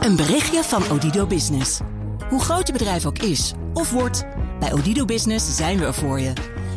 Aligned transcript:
Een 0.00 0.16
berichtje 0.16 0.62
van 0.62 0.82
Odido 0.90 1.26
Business. 1.26 1.80
Hoe 2.28 2.40
groot 2.40 2.66
je 2.66 2.72
bedrijf 2.72 3.06
ook 3.06 3.18
is 3.18 3.52
of 3.74 3.90
wordt, 3.90 4.26
bij 4.60 4.72
Odido 4.72 5.04
Business 5.04 5.56
zijn 5.56 5.78
we 5.78 5.84
er 5.84 5.94
voor 5.94 6.20
je. 6.20 6.32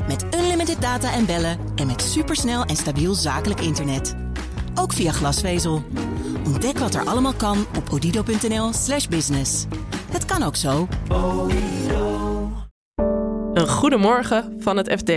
Met 0.08 0.26
unlimited 0.36 0.82
data 0.82 1.14
en 1.14 1.26
bellen 1.26 1.58
en 1.76 1.88
met 1.88 2.02
supersnel 2.02 2.64
en 2.64 2.76
stabiel 2.76 3.14
zakelijk 3.14 3.60
internet. 3.60 4.16
Ook 4.76 4.94
via 4.94 5.12
glasvezel. 5.12 5.84
Ontdek 6.46 6.78
wat 6.78 6.94
er 6.94 7.06
allemaal 7.06 7.34
kan 7.34 7.66
op 7.78 7.90
odido.nl/slash 7.92 9.08
business. 9.08 9.66
Het 10.12 10.26
kan 10.26 10.44
ook 10.44 10.56
zo. 10.56 10.88
Een 13.54 13.68
goedemorgen 13.68 14.56
van 14.60 14.78
het 14.78 14.92
FD. 14.92 15.10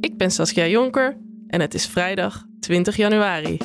Ik 0.00 0.16
ben 0.16 0.30
Saskia 0.30 0.66
Jonker 0.66 1.16
en 1.46 1.60
het 1.60 1.74
is 1.74 1.86
vrijdag 1.86 2.44
20 2.60 2.96
januari. 2.96 3.58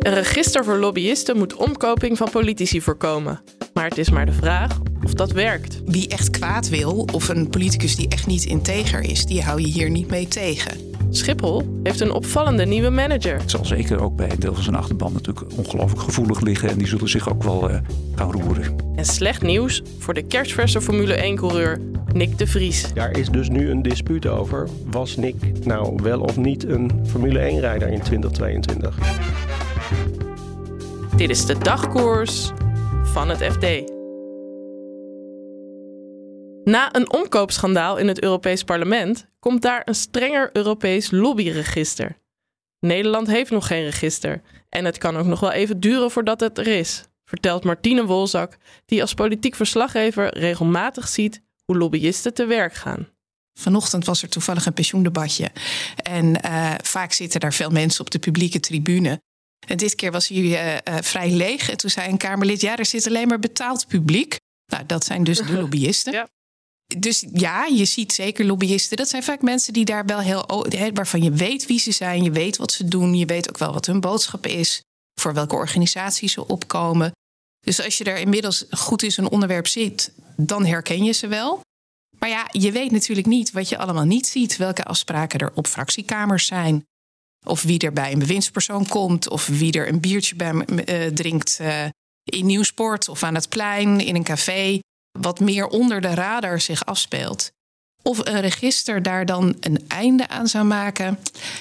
Een 0.00 0.14
register 0.14 0.64
voor 0.64 0.76
lobbyisten 0.76 1.36
moet 1.36 1.54
omkoping 1.54 2.16
van 2.16 2.30
politici 2.30 2.80
voorkomen. 2.80 3.40
Maar 3.74 3.88
het 3.88 3.98
is 3.98 4.10
maar 4.10 4.26
de 4.26 4.32
vraag 4.32 4.78
of 5.04 5.14
dat 5.14 5.32
werkt. 5.32 5.80
Wie 5.84 6.08
echt 6.08 6.30
kwaad 6.30 6.68
wil, 6.68 7.08
of 7.12 7.28
een 7.28 7.48
politicus 7.48 7.96
die 7.96 8.08
echt 8.08 8.26
niet 8.26 8.44
integer 8.44 9.00
is, 9.00 9.26
die 9.26 9.42
hou 9.42 9.60
je 9.60 9.66
hier 9.66 9.90
niet 9.90 10.10
mee 10.10 10.28
tegen. 10.28 10.78
Schiphol 11.10 11.80
heeft 11.82 12.00
een 12.00 12.12
opvallende 12.12 12.64
nieuwe 12.64 12.90
manager. 12.90 13.38
Het 13.38 13.50
zal 13.50 13.64
zeker 13.64 14.02
ook 14.02 14.16
bij 14.16 14.30
een 14.30 14.40
deel 14.40 14.54
van 14.54 14.62
zijn 14.62 14.76
achterban 14.76 15.12
natuurlijk 15.12 15.46
ongelooflijk 15.56 16.02
gevoelig 16.02 16.40
liggen. 16.40 16.68
En 16.68 16.78
die 16.78 16.86
zullen 16.86 17.08
zich 17.08 17.30
ook 17.30 17.42
wel 17.42 17.70
uh, 17.70 17.76
gaan 18.14 18.32
roeren. 18.32 18.76
En 18.96 19.04
slecht 19.04 19.42
nieuws 19.42 19.82
voor 19.98 20.14
de 20.14 20.22
kerstverse 20.22 20.80
Formule 20.80 21.32
1-coureur 21.34 21.80
Nick 22.12 22.38
de 22.38 22.46
Vries. 22.46 22.92
Daar 22.94 23.18
is 23.18 23.28
dus 23.28 23.48
nu 23.48 23.70
een 23.70 23.82
dispuut 23.82 24.26
over. 24.26 24.68
Was 24.90 25.16
Nick 25.16 25.64
nou 25.64 25.98
wel 26.02 26.20
of 26.20 26.36
niet 26.36 26.68
een 26.68 26.90
Formule 27.06 27.50
1-rijder 27.50 27.88
in 27.88 28.00
2022? 28.00 28.98
Dit 31.16 31.30
is 31.30 31.46
de 31.46 31.58
dagkoers 31.58 32.50
van 33.02 33.28
het 33.28 33.52
FD. 33.52 33.92
Na 36.64 36.94
een 36.94 37.12
omkoopschandaal 37.12 37.96
in 37.96 38.08
het 38.08 38.22
Europees 38.22 38.64
Parlement 38.64 39.26
komt 39.38 39.62
daar 39.62 39.82
een 39.84 39.94
strenger 39.94 40.50
Europees 40.52 41.10
lobbyregister. 41.10 42.18
Nederland 42.80 43.26
heeft 43.26 43.50
nog 43.50 43.66
geen 43.66 43.84
register 43.84 44.42
en 44.68 44.84
het 44.84 44.98
kan 44.98 45.16
ook 45.16 45.26
nog 45.26 45.40
wel 45.40 45.52
even 45.52 45.80
duren 45.80 46.10
voordat 46.10 46.40
het 46.40 46.58
er 46.58 46.66
is, 46.66 47.04
vertelt 47.24 47.64
Martine 47.64 48.04
Wolzak, 48.04 48.56
die 48.86 49.00
als 49.00 49.14
politiek 49.14 49.54
verslaggever 49.54 50.38
regelmatig 50.38 51.08
ziet 51.08 51.42
hoe 51.64 51.76
lobbyisten 51.76 52.34
te 52.34 52.46
werk 52.46 52.74
gaan. 52.74 53.08
Vanochtend 53.58 54.04
was 54.04 54.22
er 54.22 54.28
toevallig 54.28 54.66
een 54.66 54.72
pensioendebatje. 54.72 55.50
En 55.96 56.46
uh, 56.46 56.74
vaak 56.82 57.12
zitten 57.12 57.40
daar 57.40 57.52
veel 57.52 57.70
mensen 57.70 58.00
op 58.00 58.10
de 58.10 58.18
publieke 58.18 58.60
tribune. 58.60 59.20
En 59.66 59.76
dit 59.76 59.94
keer 59.94 60.12
was 60.12 60.28
hij 60.28 60.38
uh, 60.38 60.72
uh, 60.74 61.02
vrij 61.02 61.30
leeg. 61.30 61.70
En 61.70 61.76
toen 61.76 61.90
zei 61.90 62.10
een 62.10 62.16
Kamerlid: 62.16 62.60
Ja, 62.60 62.76
er 62.76 62.86
zit 62.86 63.06
alleen 63.06 63.28
maar 63.28 63.38
betaald 63.38 63.86
publiek. 63.86 64.38
Nou, 64.66 64.86
dat 64.86 65.04
zijn 65.04 65.24
dus 65.24 65.38
de 65.38 65.52
lobbyisten. 65.60 66.12
Ja. 66.12 66.28
Dus 66.98 67.24
ja, 67.32 67.64
je 67.64 67.84
ziet 67.84 68.12
zeker 68.12 68.44
lobbyisten. 68.44 68.96
Dat 68.96 69.08
zijn 69.08 69.22
vaak 69.22 69.42
mensen 69.42 69.72
die 69.72 69.84
daar 69.84 70.06
wel 70.06 70.18
heel. 70.18 70.66
waarvan 70.94 71.22
je 71.22 71.30
weet 71.30 71.66
wie 71.66 71.80
ze 71.80 71.92
zijn, 71.92 72.22
je 72.22 72.30
weet 72.30 72.56
wat 72.56 72.72
ze 72.72 72.88
doen, 72.88 73.14
je 73.14 73.26
weet 73.26 73.48
ook 73.48 73.58
wel 73.58 73.72
wat 73.72 73.86
hun 73.86 74.00
boodschap 74.00 74.46
is, 74.46 74.82
voor 75.20 75.34
welke 75.34 75.54
organisatie 75.54 76.28
ze 76.28 76.46
opkomen. 76.46 77.12
Dus 77.60 77.84
als 77.84 77.98
je 77.98 78.04
daar 78.04 78.20
inmiddels 78.20 78.64
goed 78.70 79.02
in 79.02 79.12
zo'n 79.12 79.30
onderwerp 79.30 79.66
zit, 79.66 80.12
dan 80.36 80.66
herken 80.66 81.04
je 81.04 81.12
ze 81.12 81.26
wel. 81.26 81.60
Maar 82.18 82.28
ja, 82.28 82.48
je 82.50 82.72
weet 82.72 82.90
natuurlijk 82.90 83.26
niet 83.26 83.50
wat 83.50 83.68
je 83.68 83.78
allemaal 83.78 84.04
niet 84.04 84.26
ziet, 84.26 84.56
welke 84.56 84.84
afspraken 84.84 85.40
er 85.40 85.52
op 85.54 85.66
fractiekamers 85.66 86.46
zijn. 86.46 86.84
Of 87.46 87.62
wie 87.62 87.78
er 87.78 87.92
bij 87.92 88.12
een 88.12 88.18
bewindspersoon 88.18 88.86
komt, 88.86 89.28
of 89.28 89.46
wie 89.46 89.72
er 89.72 89.88
een 89.88 90.00
biertje 90.00 90.34
bij 90.34 90.52
uh, 90.52 91.06
drinkt 91.06 91.58
uh, 91.60 91.84
in 92.24 92.46
Nieuwsport 92.46 93.08
of 93.08 93.22
aan 93.22 93.34
het 93.34 93.48
plein, 93.48 94.00
in 94.00 94.14
een 94.14 94.24
café. 94.24 94.78
Wat 95.18 95.40
meer 95.40 95.66
onder 95.66 96.00
de 96.00 96.14
radar 96.14 96.60
zich 96.60 96.84
afspeelt. 96.84 97.50
Of 98.02 98.18
een 98.18 98.40
register 98.40 99.02
daar 99.02 99.26
dan 99.26 99.56
een 99.60 99.84
einde 99.88 100.28
aan 100.28 100.48
zou 100.48 100.64
maken, 100.64 101.18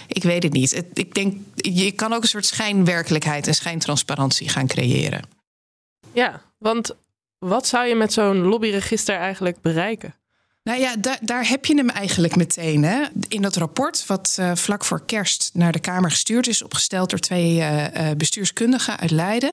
ik 0.07 0.23
weet 0.23 0.43
het 0.43 0.53
niet. 0.53 0.83
Ik 0.93 1.13
denk, 1.13 1.37
je 1.55 1.91
kan 1.91 2.13
ook 2.13 2.21
een 2.21 2.27
soort 2.27 2.45
schijnwerkelijkheid 2.45 3.47
en 3.47 3.55
schijntransparantie 3.55 4.49
gaan 4.49 4.67
creëren. 4.67 5.23
Ja, 6.13 6.41
want 6.57 6.95
wat 7.37 7.67
zou 7.67 7.87
je 7.87 7.95
met 7.95 8.13
zo'n 8.13 8.37
lobbyregister 8.37 9.15
eigenlijk 9.15 9.61
bereiken? 9.61 10.15
Nou 10.69 10.81
ja, 10.81 10.95
daar, 11.21 11.47
heb 11.47 11.65
je 11.65 11.75
hem 11.75 11.89
eigenlijk 11.89 12.35
meteen. 12.35 12.83
Hè? 12.83 13.05
In 13.27 13.41
dat 13.41 13.55
rapport, 13.55 14.05
wat 14.05 14.37
uh, 14.39 14.55
vlak 14.55 14.85
voor 14.85 15.05
kerst 15.05 15.49
naar 15.53 15.71
de 15.71 15.79
Kamer 15.79 16.09
gestuurd 16.09 16.47
is, 16.47 16.61
opgesteld 16.61 17.09
door 17.09 17.19
twee 17.19 17.55
uh, 17.55 17.87
bestuurskundigen 18.17 18.99
uit 18.99 19.11
Leiden. 19.11 19.49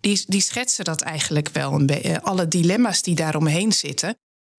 Die, 0.00 0.24
die 0.26 0.40
schetsen 0.40 0.84
dat 0.84 1.00
eigenlijk 1.00 1.48
wel, 1.48 1.86
alle 2.22 2.48
dilemma's 2.48 3.02
die 3.02 3.14
daaromheen 3.14 3.72
zitten. 3.72 4.14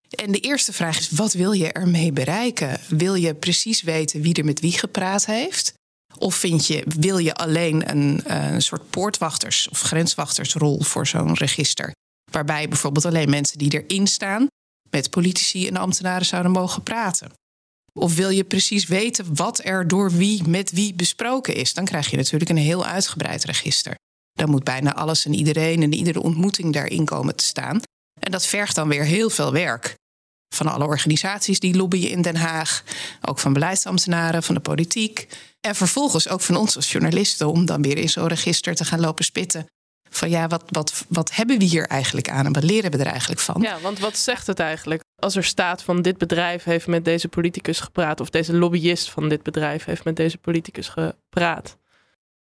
En 0.09 0.31
de 0.31 0.39
eerste 0.39 0.73
vraag 0.73 0.99
is: 0.99 1.09
wat 1.09 1.33
wil 1.33 1.51
je 1.51 1.71
ermee 1.71 2.11
bereiken? 2.11 2.79
Wil 2.87 3.15
je 3.15 3.35
precies 3.35 3.81
weten 3.81 4.21
wie 4.21 4.33
er 4.33 4.45
met 4.45 4.59
wie 4.59 4.77
gepraat 4.77 5.25
heeft? 5.25 5.73
Of 6.17 6.35
vind 6.35 6.67
je, 6.67 6.83
wil 6.99 7.17
je 7.17 7.35
alleen 7.35 7.89
een, 7.89 8.21
een 8.25 8.61
soort 8.61 8.89
poortwachters- 8.89 9.69
of 9.69 9.81
grenswachtersrol 9.81 10.81
voor 10.81 11.07
zo'n 11.07 11.33
register? 11.33 11.91
Waarbij 12.31 12.67
bijvoorbeeld 12.67 13.05
alleen 13.05 13.29
mensen 13.29 13.57
die 13.57 13.83
erin 13.83 14.07
staan 14.07 14.47
met 14.91 15.09
politici 15.09 15.67
en 15.67 15.77
ambtenaren 15.77 16.25
zouden 16.25 16.51
mogen 16.51 16.83
praten? 16.83 17.31
Of 17.93 18.15
wil 18.15 18.29
je 18.29 18.43
precies 18.43 18.85
weten 18.85 19.35
wat 19.35 19.65
er 19.65 19.87
door 19.87 20.11
wie 20.11 20.47
met 20.47 20.71
wie 20.71 20.93
besproken 20.93 21.55
is? 21.55 21.73
Dan 21.73 21.85
krijg 21.85 22.09
je 22.09 22.17
natuurlijk 22.17 22.49
een 22.49 22.57
heel 22.57 22.85
uitgebreid 22.85 23.43
register. 23.43 23.95
Dan 24.33 24.49
moet 24.49 24.63
bijna 24.63 24.95
alles 24.95 25.25
en 25.25 25.33
iedereen 25.33 25.83
en 25.83 25.93
iedere 25.93 26.21
ontmoeting 26.21 26.73
daarin 26.73 27.05
komen 27.05 27.35
te 27.35 27.43
staan. 27.43 27.81
En 28.19 28.31
dat 28.31 28.45
vergt 28.45 28.75
dan 28.75 28.87
weer 28.87 29.03
heel 29.03 29.29
veel 29.29 29.51
werk. 29.51 29.95
Van 30.55 30.67
alle 30.67 30.85
organisaties 30.85 31.59
die 31.59 31.75
lobbyen 31.75 32.09
in 32.09 32.21
Den 32.21 32.35
Haag, 32.35 32.83
ook 33.21 33.39
van 33.39 33.53
beleidsambtenaren, 33.53 34.43
van 34.43 34.55
de 34.55 34.61
politiek. 34.61 35.27
En 35.61 35.75
vervolgens 35.75 36.29
ook 36.29 36.41
van 36.41 36.55
ons 36.55 36.75
als 36.75 36.91
journalisten 36.91 37.47
om 37.47 37.65
dan 37.65 37.81
weer 37.81 37.97
in 37.97 38.09
zo'n 38.09 38.27
register 38.27 38.75
te 38.75 38.85
gaan 38.85 38.99
lopen 38.99 39.25
spitten 39.25 39.67
van 40.09 40.29
ja, 40.29 40.47
wat, 40.47 40.63
wat, 40.67 41.05
wat 41.07 41.35
hebben 41.35 41.57
we 41.57 41.63
hier 41.63 41.87
eigenlijk 41.87 42.29
aan 42.29 42.45
en 42.45 42.53
wat 42.53 42.63
leren 42.63 42.91
we 42.91 42.97
er 42.97 43.05
eigenlijk 43.05 43.41
van? 43.41 43.61
Ja, 43.61 43.79
want 43.79 43.99
wat 43.99 44.17
zegt 44.17 44.47
het 44.47 44.59
eigenlijk? 44.59 45.03
Als 45.15 45.35
er 45.35 45.43
staat 45.43 45.83
van 45.83 46.01
dit 46.01 46.17
bedrijf 46.17 46.63
heeft 46.63 46.87
met 46.87 47.05
deze 47.05 47.27
politicus 47.27 47.79
gepraat, 47.79 48.19
of 48.19 48.29
deze 48.29 48.53
lobbyist 48.53 49.09
van 49.09 49.29
dit 49.29 49.43
bedrijf 49.43 49.85
heeft 49.85 50.03
met 50.03 50.15
deze 50.15 50.37
politicus 50.37 50.87
gepraat. 50.87 51.77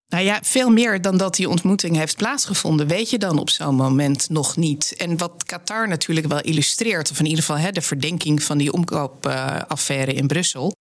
Nou 0.07 0.23
ja, 0.23 0.39
veel 0.41 0.69
meer 0.69 1.01
dan 1.01 1.17
dat 1.17 1.35
die 1.35 1.49
ontmoeting 1.49 1.95
heeft 1.95 2.17
plaatsgevonden, 2.17 2.87
weet 2.87 3.09
je 3.09 3.17
dan 3.17 3.39
op 3.39 3.49
zo'n 3.49 3.75
moment 3.75 4.29
nog 4.29 4.55
niet. 4.55 4.93
En 4.97 5.17
wat 5.17 5.43
Qatar 5.45 5.87
natuurlijk 5.87 6.27
wel 6.27 6.41
illustreert, 6.41 7.11
of 7.11 7.19
in 7.19 7.25
ieder 7.25 7.43
geval 7.43 7.57
hè, 7.57 7.71
de 7.71 7.81
verdenking 7.81 8.43
van 8.43 8.57
die 8.57 8.73
omkoopaffaire 8.73 10.13
in 10.13 10.27
Brussel, 10.27 10.75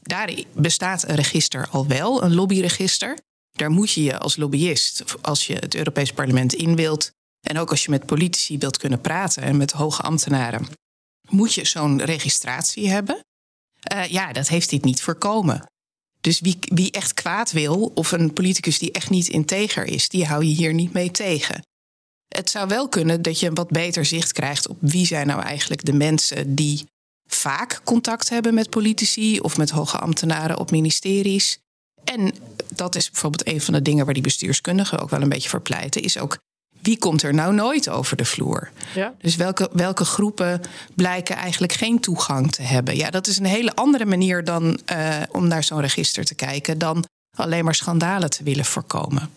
daar 0.00 0.30
bestaat 0.52 1.08
een 1.08 1.14
register 1.14 1.68
al 1.70 1.86
wel, 1.86 2.22
een 2.22 2.34
lobbyregister. 2.34 3.18
Daar 3.58 3.70
moet 3.70 3.92
je 3.92 4.02
je 4.02 4.18
als 4.18 4.36
lobbyist, 4.36 5.04
als 5.20 5.46
je 5.46 5.54
het 5.54 5.74
Europees 5.74 6.12
Parlement 6.12 6.54
in 6.54 6.76
wilt, 6.76 7.10
en 7.40 7.58
ook 7.58 7.70
als 7.70 7.84
je 7.84 7.90
met 7.90 8.06
politici 8.06 8.58
wilt 8.58 8.76
kunnen 8.76 9.00
praten 9.00 9.42
en 9.42 9.56
met 9.56 9.72
hoge 9.72 10.02
ambtenaren, 10.02 10.66
moet 11.28 11.54
je 11.54 11.64
zo'n 11.64 12.02
registratie 12.02 12.88
hebben. 12.88 13.20
Uh, 13.92 14.04
ja, 14.06 14.32
dat 14.32 14.48
heeft 14.48 14.70
dit 14.70 14.84
niet 14.84 15.02
voorkomen. 15.02 15.66
Dus 16.20 16.40
wie, 16.40 16.58
wie 16.60 16.90
echt 16.90 17.14
kwaad 17.14 17.52
wil, 17.52 17.90
of 17.94 18.12
een 18.12 18.32
politicus 18.32 18.78
die 18.78 18.92
echt 18.92 19.10
niet 19.10 19.28
integer 19.28 19.84
is, 19.84 20.08
die 20.08 20.26
hou 20.26 20.44
je 20.44 20.54
hier 20.54 20.74
niet 20.74 20.92
mee 20.92 21.10
tegen. 21.10 21.62
Het 22.28 22.50
zou 22.50 22.68
wel 22.68 22.88
kunnen 22.88 23.22
dat 23.22 23.40
je 23.40 23.46
een 23.46 23.54
wat 23.54 23.70
beter 23.70 24.04
zicht 24.04 24.32
krijgt 24.32 24.68
op 24.68 24.76
wie 24.80 25.06
zijn 25.06 25.26
nou 25.26 25.42
eigenlijk 25.42 25.84
de 25.84 25.92
mensen 25.92 26.54
die 26.54 26.86
vaak 27.26 27.80
contact 27.84 28.28
hebben 28.28 28.54
met 28.54 28.70
politici 28.70 29.40
of 29.40 29.56
met 29.56 29.70
hoge 29.70 29.98
ambtenaren 29.98 30.58
op 30.58 30.70
ministeries. 30.70 31.58
En 32.14 32.34
dat 32.74 32.94
is 32.94 33.10
bijvoorbeeld 33.10 33.46
een 33.46 33.60
van 33.60 33.74
de 33.74 33.82
dingen 33.82 34.04
waar 34.04 34.14
die 34.14 34.22
bestuurskundigen 34.22 34.98
ook 34.98 35.10
wel 35.10 35.22
een 35.22 35.28
beetje 35.28 35.48
voor 35.48 35.60
pleiten, 35.60 36.02
is 36.02 36.18
ook 36.18 36.38
wie 36.82 36.98
komt 36.98 37.22
er 37.22 37.34
nou 37.34 37.54
nooit 37.54 37.88
over 37.88 38.16
de 38.16 38.24
vloer? 38.24 38.70
Ja. 38.94 39.14
Dus 39.20 39.36
welke, 39.36 39.70
welke 39.72 40.04
groepen 40.04 40.60
blijken 40.94 41.36
eigenlijk 41.36 41.72
geen 41.72 42.00
toegang 42.00 42.52
te 42.52 42.62
hebben? 42.62 42.96
Ja, 42.96 43.10
dat 43.10 43.26
is 43.26 43.38
een 43.38 43.44
hele 43.44 43.74
andere 43.74 44.04
manier 44.04 44.44
dan 44.44 44.78
uh, 44.92 45.22
om 45.30 45.48
naar 45.48 45.64
zo'n 45.64 45.80
register 45.80 46.24
te 46.24 46.34
kijken, 46.34 46.78
dan 46.78 47.04
alleen 47.36 47.64
maar 47.64 47.74
schandalen 47.74 48.30
te 48.30 48.44
willen 48.44 48.64
voorkomen. 48.64 49.30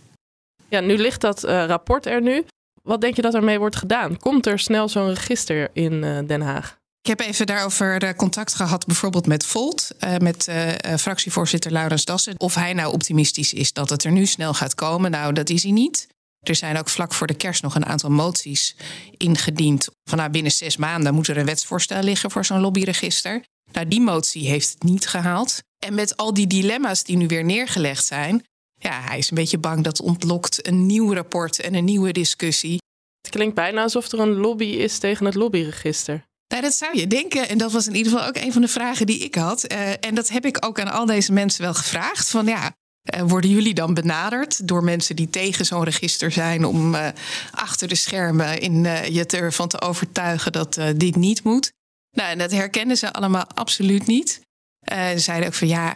Ja, 0.69 0.79
nu 0.79 0.97
ligt 0.97 1.21
dat 1.21 1.45
uh, 1.45 1.65
rapport 1.65 2.05
er 2.05 2.21
nu. 2.21 2.45
Wat 2.83 3.01
denk 3.01 3.15
je 3.15 3.21
dat 3.21 3.33
ermee 3.33 3.59
wordt 3.59 3.75
gedaan? 3.75 4.17
Komt 4.17 4.45
er 4.45 4.59
snel 4.59 4.89
zo'n 4.89 5.13
register 5.13 5.69
in 5.73 5.93
uh, 5.93 6.19
Den 6.27 6.41
Haag? 6.41 6.79
Ik 7.01 7.07
heb 7.07 7.19
even 7.19 7.45
daarover 7.45 8.15
contact 8.15 8.55
gehad, 8.55 8.85
bijvoorbeeld 8.85 9.27
met 9.27 9.45
Volt, 9.45 9.89
uh, 9.99 10.17
met 10.17 10.47
uh, 10.47 10.95
fractievoorzitter 10.97 11.71
Laurens 11.71 12.05
Dassen. 12.05 12.39
Of 12.39 12.55
hij 12.55 12.73
nou 12.73 12.93
optimistisch 12.93 13.53
is 13.53 13.73
dat 13.73 13.89
het 13.89 14.03
er 14.03 14.11
nu 14.11 14.25
snel 14.25 14.53
gaat 14.53 14.75
komen. 14.75 15.11
Nou, 15.11 15.33
dat 15.33 15.49
is 15.49 15.63
hij 15.63 15.71
niet. 15.71 16.07
Er 16.39 16.55
zijn 16.55 16.77
ook 16.77 16.89
vlak 16.89 17.13
voor 17.13 17.27
de 17.27 17.33
kerst 17.33 17.61
nog 17.61 17.75
een 17.75 17.85
aantal 17.85 18.09
moties 18.09 18.75
ingediend. 19.17 19.87
Van 20.03 20.17
nou, 20.17 20.29
binnen 20.29 20.51
zes 20.51 20.77
maanden 20.77 21.13
moet 21.13 21.27
er 21.27 21.37
een 21.37 21.45
wetsvoorstel 21.45 22.03
liggen 22.03 22.31
voor 22.31 22.45
zo'n 22.45 22.59
lobbyregister. 22.59 23.43
Nou, 23.71 23.87
die 23.87 24.01
motie 24.01 24.47
heeft 24.47 24.69
het 24.69 24.83
niet 24.83 25.07
gehaald. 25.07 25.59
En 25.85 25.93
met 25.93 26.17
al 26.17 26.33
die 26.33 26.47
dilemma's 26.47 27.03
die 27.03 27.17
nu 27.17 27.27
weer 27.27 27.43
neergelegd 27.43 28.05
zijn, 28.05 28.43
ja, 28.77 29.01
hij 29.01 29.17
is 29.17 29.29
een 29.29 29.35
beetje 29.35 29.57
bang 29.57 29.83
dat 29.83 30.01
ontlokt 30.01 30.67
een 30.67 30.85
nieuw 30.85 31.13
rapport 31.13 31.59
en 31.59 31.73
een 31.73 31.85
nieuwe 31.85 32.11
discussie. 32.11 32.77
Het 33.21 33.31
klinkt 33.31 33.55
bijna 33.55 33.81
alsof 33.81 34.11
er 34.11 34.19
een 34.19 34.35
lobby 34.35 34.65
is 34.65 34.97
tegen 34.97 35.25
het 35.25 35.35
lobbyregister. 35.35 36.23
Nou, 36.51 36.63
dat 36.63 36.73
zou 36.73 36.97
je 36.97 37.07
denken. 37.07 37.49
En 37.49 37.57
dat 37.57 37.71
was 37.71 37.87
in 37.87 37.95
ieder 37.95 38.11
geval 38.11 38.27
ook 38.27 38.35
een 38.35 38.53
van 38.53 38.61
de 38.61 38.67
vragen 38.67 39.05
die 39.05 39.19
ik 39.19 39.35
had. 39.35 39.71
Uh, 39.71 39.89
en 39.99 40.15
dat 40.15 40.29
heb 40.29 40.45
ik 40.45 40.65
ook 40.65 40.79
aan 40.79 40.91
al 40.91 41.05
deze 41.05 41.31
mensen 41.31 41.61
wel 41.61 41.73
gevraagd. 41.73 42.29
Van 42.29 42.45
ja, 42.45 42.75
uh, 43.15 43.21
worden 43.21 43.49
jullie 43.49 43.73
dan 43.73 43.93
benaderd 43.93 44.67
door 44.67 44.83
mensen 44.83 45.15
die 45.15 45.29
tegen 45.29 45.65
zo'n 45.65 45.83
register 45.83 46.31
zijn 46.31 46.65
om 46.65 46.95
uh, 46.95 47.07
achter 47.51 47.87
de 47.87 47.95
schermen 47.95 48.59
in 48.59 48.83
je 49.13 49.25
ervan 49.25 49.67
te 49.67 49.81
overtuigen 49.81 50.51
dat 50.51 50.79
dit 50.95 51.15
niet 51.15 51.43
moet? 51.43 51.71
Nou, 52.11 52.29
en 52.29 52.37
dat 52.37 52.51
herkennen 52.51 52.97
ze 52.97 53.13
allemaal 53.13 53.47
absoluut 53.53 54.07
niet. 54.07 54.41
ze 54.89 55.13
zeiden 55.17 55.47
ook 55.47 55.53
van 55.53 55.67
ja, 55.67 55.95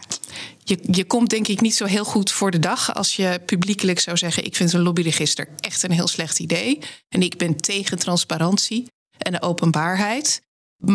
je, 0.64 0.78
je 0.90 1.04
komt 1.04 1.30
denk 1.30 1.48
ik 1.48 1.60
niet 1.60 1.76
zo 1.76 1.84
heel 1.84 2.04
goed 2.04 2.32
voor 2.32 2.50
de 2.50 2.58
dag 2.58 2.94
als 2.94 3.16
je 3.16 3.40
publiekelijk 3.46 4.00
zou 4.00 4.16
zeggen: 4.16 4.44
Ik 4.44 4.56
vind 4.56 4.72
een 4.72 4.82
lobbyregister 4.82 5.48
echt 5.60 5.82
een 5.82 5.90
heel 5.90 6.08
slecht 6.08 6.38
idee. 6.38 6.78
En 7.08 7.22
ik 7.22 7.36
ben 7.36 7.56
tegen 7.56 7.98
transparantie 7.98 8.86
en 9.18 9.32
de 9.32 9.42
openbaarheid. 9.42 10.44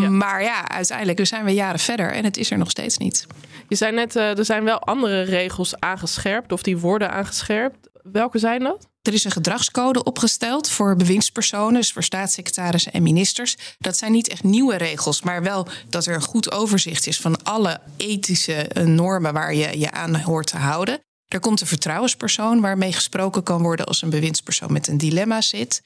Maar 0.09 0.43
ja, 0.43 0.69
uiteindelijk, 0.69 1.17
we 1.17 1.25
zijn 1.25 1.45
we 1.45 1.51
jaren 1.51 1.79
verder 1.79 2.11
en 2.11 2.23
het 2.23 2.37
is 2.37 2.51
er 2.51 2.57
nog 2.57 2.69
steeds 2.69 2.97
niet. 2.97 3.27
Je 3.67 3.75
zei 3.75 3.91
net, 3.91 4.15
uh, 4.15 4.37
er 4.37 4.45
zijn 4.45 4.63
wel 4.63 4.79
andere 4.79 5.21
regels 5.21 5.79
aangescherpt 5.79 6.51
of 6.51 6.61
die 6.61 6.77
worden 6.77 7.11
aangescherpt. 7.11 7.89
Welke 8.03 8.39
zijn 8.39 8.63
dat? 8.63 8.89
Er 9.01 9.13
is 9.13 9.23
een 9.23 9.31
gedragscode 9.31 10.03
opgesteld 10.03 10.69
voor 10.69 10.95
bewindspersonen, 10.95 11.73
dus 11.73 11.91
voor 11.91 12.03
staatssecretarissen 12.03 12.93
en 12.93 13.03
ministers. 13.03 13.57
Dat 13.77 13.97
zijn 13.97 14.11
niet 14.11 14.27
echt 14.27 14.43
nieuwe 14.43 14.75
regels, 14.75 15.21
maar 15.21 15.43
wel 15.43 15.67
dat 15.89 16.05
er 16.05 16.15
een 16.15 16.21
goed 16.21 16.51
overzicht 16.51 17.07
is 17.07 17.19
van 17.19 17.43
alle 17.43 17.79
ethische 17.97 18.53
eh, 18.53 18.85
normen 18.85 19.33
waar 19.33 19.53
je 19.53 19.79
je 19.79 19.91
aan 19.91 20.15
hoort 20.15 20.47
te 20.47 20.57
houden. 20.57 20.99
Er 21.27 21.39
komt 21.39 21.61
een 21.61 21.67
vertrouwenspersoon 21.67 22.61
waarmee 22.61 22.93
gesproken 22.93 23.43
kan 23.43 23.61
worden 23.61 23.85
als 23.85 24.01
een 24.01 24.09
bewindspersoon 24.09 24.71
met 24.71 24.87
een 24.87 24.97
dilemma 24.97 25.41
zit. 25.41 25.81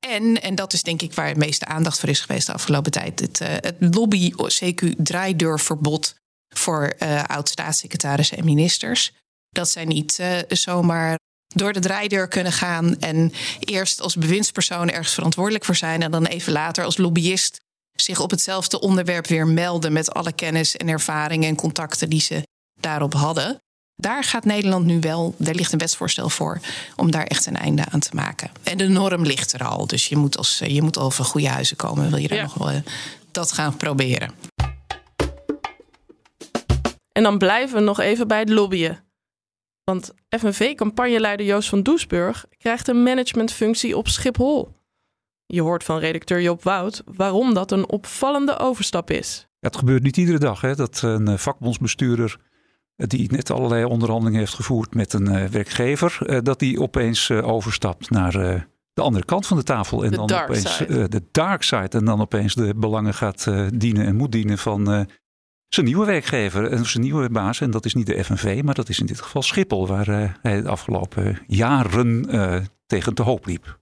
En, 0.00 0.42
en 0.42 0.54
dat 0.54 0.72
is 0.72 0.82
denk 0.82 1.02
ik 1.02 1.14
waar 1.14 1.28
het 1.28 1.36
meeste 1.36 1.64
aandacht 1.64 2.00
voor 2.00 2.08
is 2.08 2.20
geweest 2.20 2.46
de 2.46 2.52
afgelopen 2.52 2.92
tijd. 2.92 3.20
Het, 3.20 3.40
uh, 3.40 3.48
het 3.48 3.76
lobby-CQ-draaideurverbod 3.78 6.14
voor 6.54 6.92
uh, 6.98 7.24
oud-staatssecretarissen 7.24 8.36
en 8.36 8.44
ministers. 8.44 9.12
Dat 9.48 9.70
zij 9.70 9.84
niet 9.84 10.18
uh, 10.20 10.38
zomaar 10.48 11.18
door 11.54 11.72
de 11.72 11.80
draaideur 11.80 12.28
kunnen 12.28 12.52
gaan 12.52 12.98
en 12.98 13.32
eerst 13.60 14.00
als 14.00 14.16
bewindspersoon 14.16 14.90
ergens 14.90 15.14
verantwoordelijk 15.14 15.64
voor 15.64 15.76
zijn 15.76 16.02
en 16.02 16.10
dan 16.10 16.26
even 16.26 16.52
later 16.52 16.84
als 16.84 16.96
lobbyist 16.96 17.60
zich 17.92 18.20
op 18.20 18.30
hetzelfde 18.30 18.80
onderwerp 18.80 19.26
weer 19.26 19.46
melden 19.46 19.92
met 19.92 20.14
alle 20.14 20.32
kennis 20.32 20.76
en 20.76 20.88
ervaringen 20.88 21.48
en 21.48 21.56
contacten 21.56 22.10
die 22.10 22.20
ze 22.20 22.42
daarop 22.80 23.12
hadden. 23.12 23.60
Daar 24.00 24.24
gaat 24.24 24.44
Nederland 24.44 24.86
nu 24.86 25.00
wel, 25.00 25.34
er 25.44 25.54
ligt 25.54 25.72
een 25.72 25.78
wetsvoorstel 25.78 26.28
voor 26.28 26.60
om 26.96 27.10
daar 27.10 27.24
echt 27.24 27.46
een 27.46 27.56
einde 27.56 27.84
aan 27.90 28.00
te 28.00 28.10
maken. 28.12 28.50
En 28.62 28.78
de 28.78 28.88
norm 28.88 29.22
ligt 29.22 29.52
er 29.52 29.64
al, 29.64 29.86
dus 29.86 30.06
je 30.06 30.16
moet, 30.16 30.36
als, 30.36 30.62
je 30.66 30.82
moet 30.82 30.96
al 30.96 31.10
van 31.10 31.24
goede 31.24 31.48
huizen 31.48 31.76
komen. 31.76 32.10
Wil 32.10 32.18
je 32.18 32.28
daar 32.28 32.38
ja. 32.38 32.44
nog 32.44 32.54
wel 32.54 32.70
eh, 32.70 32.80
dat 33.30 33.52
gaan 33.52 33.76
proberen? 33.76 34.30
En 37.12 37.22
dan 37.22 37.38
blijven 37.38 37.76
we 37.76 37.84
nog 37.84 38.00
even 38.00 38.28
bij 38.28 38.38
het 38.38 38.48
lobbyen. 38.48 39.04
Want 39.84 40.14
FNV-campagneleider 40.28 41.46
Joost 41.46 41.68
van 41.68 41.82
Doesburg 41.82 42.46
krijgt 42.58 42.88
een 42.88 43.02
managementfunctie 43.02 43.96
op 43.96 44.08
Schiphol. 44.08 44.72
Je 45.46 45.62
hoort 45.62 45.84
van 45.84 45.98
redacteur 45.98 46.42
Joop 46.42 46.62
Wout 46.62 47.02
waarom 47.04 47.54
dat 47.54 47.72
een 47.72 47.88
opvallende 47.88 48.58
overstap 48.58 49.10
is. 49.10 49.46
het 49.60 49.76
gebeurt 49.76 50.02
niet 50.02 50.16
iedere 50.16 50.38
dag 50.38 50.60
hè, 50.60 50.74
dat 50.74 51.02
een 51.02 51.28
eh, 51.28 51.36
vakbondsbestuurder 51.36 52.38
die 53.06 53.32
net 53.32 53.50
allerlei 53.50 53.84
onderhandelingen 53.84 54.38
heeft 54.38 54.54
gevoerd 54.54 54.94
met 54.94 55.12
een 55.12 55.32
uh, 55.32 55.44
werkgever, 55.44 56.18
uh, 56.22 56.38
dat 56.42 56.58
die 56.58 56.80
opeens 56.80 57.28
uh, 57.28 57.48
overstapt 57.48 58.10
naar 58.10 58.32
de 58.92 59.02
andere 59.02 59.24
kant 59.24 59.46
van 59.46 59.56
de 59.56 59.62
tafel. 59.62 60.04
En 60.04 60.10
de 60.10 60.16
dan 60.16 60.30
opeens 60.42 60.78
de 60.86 61.22
dark 61.30 61.62
side. 61.62 61.88
En 61.88 62.04
dan 62.04 62.20
opeens 62.20 62.54
de 62.54 62.74
belangen 62.76 63.14
gaat 63.14 63.46
dienen 63.74 64.06
en 64.06 64.16
moet 64.16 64.32
dienen 64.32 64.58
van 64.58 65.06
zijn 65.68 65.86
nieuwe 65.86 66.06
werkgever 66.06 66.70
en 66.70 66.86
zijn 66.86 67.02
nieuwe 67.02 67.30
baas. 67.30 67.60
En 67.60 67.70
dat 67.70 67.84
is 67.84 67.94
niet 67.94 68.06
de 68.06 68.24
FNV, 68.24 68.60
maar 68.64 68.74
dat 68.74 68.88
is 68.88 69.00
in 69.00 69.06
dit 69.06 69.20
geval 69.20 69.42
Schiphol, 69.42 69.86
waar 69.86 70.38
hij 70.42 70.62
de 70.62 70.68
afgelopen 70.68 71.38
jaren 71.46 72.26
tegen 72.86 73.14
te 73.14 73.22
hoop 73.22 73.46
liep. 73.46 73.78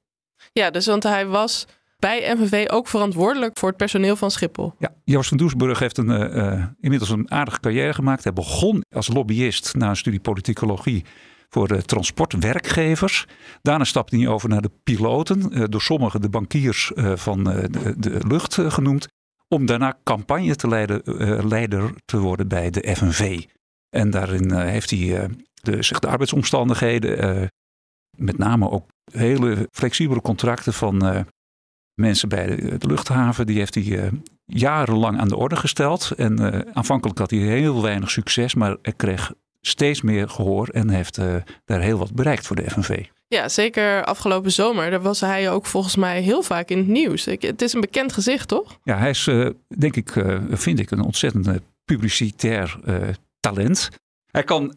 Ja, 0.52 0.70
dus 0.70 0.86
want 0.86 1.02
hij 1.02 1.26
was 1.26 1.66
bij 1.98 2.36
FNV 2.36 2.66
ook 2.70 2.88
verantwoordelijk 2.88 3.58
voor 3.58 3.68
het 3.68 3.76
personeel 3.76 4.16
van 4.16 4.30
Schiphol. 4.30 4.74
Ja, 4.78 4.94
Joost 5.04 5.28
van 5.28 5.38
Doesburg 5.38 5.78
heeft 5.78 5.98
een, 5.98 6.36
uh, 6.36 6.64
inmiddels 6.80 7.10
een 7.10 7.30
aardige 7.30 7.60
carrière 7.60 7.94
gemaakt. 7.94 8.24
Hij 8.24 8.32
begon 8.32 8.84
als 8.94 9.08
lobbyist 9.08 9.74
na 9.74 9.88
een 9.88 9.96
studie 9.96 10.20
politicologie 10.20 11.04
voor 11.48 11.68
de 11.68 11.82
transportwerkgevers. 11.82 13.26
Daarna 13.62 13.84
stapte 13.84 14.16
hij 14.16 14.28
over 14.28 14.48
naar 14.48 14.62
de 14.62 14.70
piloten, 14.84 15.70
door 15.70 15.82
sommigen 15.82 16.20
de 16.20 16.28
bankiers 16.28 16.92
van 17.14 17.44
de, 17.44 17.94
de, 17.98 18.20
lucht 18.26 18.54
genoemd. 18.54 19.06
Om 19.48 19.66
daarna 19.66 19.98
campagne 20.04 20.56
te 20.56 20.68
leiden, 20.68 21.02
leider 21.48 21.92
te 22.04 22.18
worden 22.18 22.48
bij 22.48 22.70
de 22.70 22.94
FNV. 22.96 23.44
En 23.90 24.10
daarin 24.10 24.52
heeft 24.54 24.90
hij 24.90 25.28
de, 25.62 25.78
de 26.00 26.08
arbeidsomstandigheden, 26.08 27.50
met 28.16 28.38
name 28.38 28.70
ook 28.70 28.86
hele 29.12 29.68
flexibele 29.72 30.20
contracten 30.20 30.72
van 30.72 31.26
mensen 31.98 32.28
bij 32.28 32.56
de, 32.56 32.86
luchthaven. 32.86 33.46
Die 33.46 33.58
heeft 33.58 33.74
hij 33.74 33.84
uh, 33.84 34.02
jarenlang 34.44 35.18
aan 35.18 35.28
de 35.28 35.36
orde 35.36 35.56
gesteld. 35.56 36.10
En 36.16 36.40
uh, 36.40 36.60
aanvankelijk 36.72 37.18
had 37.18 37.30
hij 37.30 37.40
heel 37.40 37.82
weinig 37.82 38.10
succes, 38.10 38.54
maar 38.54 38.76
hij 38.82 38.92
kreeg 38.92 39.32
steeds 39.60 40.02
meer 40.02 40.28
gehoor 40.28 40.68
en 40.68 40.88
heeft 40.88 41.18
uh, 41.18 41.34
daar 41.64 41.80
heel 41.80 41.98
wat 41.98 42.14
bereikt 42.14 42.46
voor 42.46 42.56
de 42.56 42.70
FNV. 42.70 43.04
Ja, 43.28 43.48
zeker 43.48 44.04
afgelopen 44.04 44.52
zomer. 44.52 44.90
Daar 44.90 45.02
was 45.02 45.20
hij 45.20 45.50
ook 45.50 45.66
volgens 45.66 45.96
mij 45.96 46.20
heel 46.20 46.42
vaak 46.42 46.68
in 46.68 46.78
het 46.78 46.86
nieuws. 46.86 47.26
Ik, 47.26 47.42
het 47.42 47.62
is 47.62 47.72
een 47.72 47.80
bekend 47.80 48.12
gezicht, 48.12 48.48
toch? 48.48 48.78
Ja, 48.82 48.98
hij 48.98 49.10
is, 49.10 49.30
denk 49.78 49.96
ik, 49.96 50.24
vind 50.50 50.78
ik, 50.78 50.90
een 50.90 51.02
ontzettend 51.02 51.60
publicitair 51.84 52.78
talent. 53.40 53.88
Hij 54.30 54.42
kan 54.42 54.74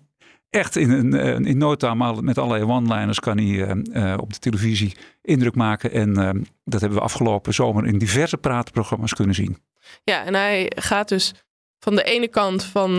echt 0.52 0.76
in, 0.76 0.90
een, 0.90 1.14
eh, 1.14 1.40
in 1.40 1.58
no 1.58 1.76
time 1.76 2.22
met 2.22 2.38
allerlei 2.38 2.72
one-liners 2.72 3.20
kan 3.20 3.38
hij 3.38 3.46
uh, 3.46 4.18
op 4.20 4.34
de 4.34 4.40
televisie 4.40 4.96
indruk 5.22 5.56
maken. 5.56 5.92
En 5.92 6.10
uh, 6.10 6.30
dat 6.64 6.82
hebben 6.82 6.98
we 6.98 7.04
afgelopen 7.04 7.54
zomer 7.54 7.86
in 7.86 7.98
diverse 7.98 8.38
praatprogramma's 8.38 9.14
kunnen 9.14 9.36
zien. 9.36 9.58
Ja, 10.04 10.26
en 10.26 10.34
hij 10.34 10.72
gaat 10.76 11.10
dus 11.10 11.34
van 11.80 11.96
de 11.96 12.04
ene 12.04 12.28
kant 12.28 12.64
van, 12.64 12.92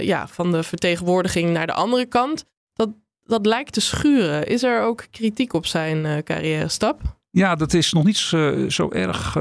ja, 0.00 0.28
van 0.28 0.52
de 0.52 0.62
vertegenwoordiging 0.62 1.50
naar 1.50 1.66
de 1.66 1.72
andere 1.72 2.06
kant. 2.06 2.44
Dat, 2.72 2.90
dat 3.22 3.46
lijkt 3.46 3.72
te 3.72 3.80
schuren. 3.80 4.46
Is 4.46 4.62
er 4.62 4.82
ook 4.82 5.06
kritiek 5.10 5.52
op 5.52 5.66
zijn 5.66 6.24
carrière 6.24 6.68
stap? 6.68 7.00
Ja, 7.30 7.54
dat 7.54 7.72
is 7.72 7.92
nog 7.92 8.04
niet 8.04 8.16
zo, 8.16 8.68
zo 8.68 8.90
erg 8.90 9.36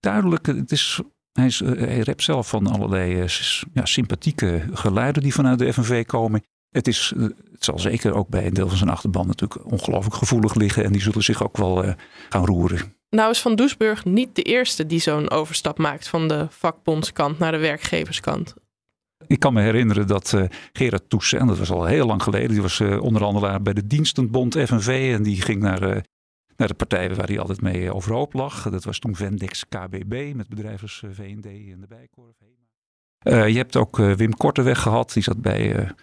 duidelijk. 0.00 0.46
Het 0.46 0.72
is 0.72 1.00
hij, 1.32 1.46
is, 1.46 1.58
hij 1.58 2.00
rept 2.00 2.22
zelf 2.22 2.48
van 2.48 2.66
allerlei 2.66 3.26
ja, 3.72 3.84
sympathieke 3.84 4.64
geluiden 4.72 5.22
die 5.22 5.34
vanuit 5.34 5.58
de 5.58 5.72
FNV 5.72 6.06
komen. 6.06 6.42
Het, 6.70 6.88
is, 6.88 7.12
eh, 7.16 7.22
het 7.22 7.64
zal 7.64 7.78
zeker 7.78 8.14
ook 8.14 8.28
bij 8.28 8.46
een 8.46 8.54
deel 8.54 8.68
van 8.68 8.76
zijn 8.76 8.90
achterban 8.90 9.26
natuurlijk 9.26 9.72
ongelooflijk 9.72 10.14
gevoelig 10.14 10.54
liggen. 10.54 10.84
En 10.84 10.92
die 10.92 11.00
zullen 11.00 11.22
zich 11.22 11.42
ook 11.42 11.56
wel 11.56 11.84
uh, 11.84 11.92
gaan 12.28 12.44
roeren. 12.44 12.96
Nou 13.10 13.30
is 13.30 13.40
Van 13.40 13.56
Doesburg 13.56 14.04
niet 14.04 14.36
de 14.36 14.42
eerste 14.42 14.86
die 14.86 15.00
zo'n 15.00 15.30
overstap 15.30 15.78
maakt 15.78 16.08
van 16.08 16.28
de 16.28 16.46
vakbondskant 16.50 17.38
naar 17.38 17.52
de 17.52 17.58
werkgeverskant. 17.58 18.54
Ik 19.26 19.40
kan 19.40 19.52
me 19.52 19.62
herinneren 19.62 20.06
dat 20.06 20.32
uh, 20.32 20.44
Gerard 20.72 21.10
Toussaint, 21.10 21.48
dat 21.48 21.58
was 21.58 21.70
al 21.70 21.84
heel 21.84 22.06
lang 22.06 22.22
geleden, 22.22 22.48
die 22.48 22.62
was 22.62 22.78
uh, 22.78 23.02
onderhandelaar 23.02 23.62
bij 23.62 23.72
de 23.72 23.86
Dienstenbond 23.86 24.54
FNV. 24.54 25.14
En 25.16 25.22
die 25.22 25.42
ging 25.42 25.62
naar, 25.62 25.82
uh, 25.82 26.02
naar 26.56 26.68
de 26.68 26.74
partij 26.74 27.14
waar 27.14 27.26
hij 27.26 27.38
altijd 27.38 27.60
mee 27.60 27.94
overhoop 27.94 28.32
lag. 28.32 28.70
Dat 28.70 28.84
was 28.84 28.98
toen 28.98 29.16
Vendex 29.16 29.64
KBB 29.68 30.32
met 30.34 30.48
bedrijvers 30.48 31.04
VND 31.12 31.46
en 31.46 31.80
de 31.80 31.86
Bijkorf. 31.88 32.36
je 33.52 33.58
hebt 33.58 33.76
ook 33.76 33.96
Wim 33.96 34.36
Korteweg 34.36 34.82
gehad, 34.82 35.12
die 35.12 35.22
zat 35.22 35.40
bij 35.40 35.94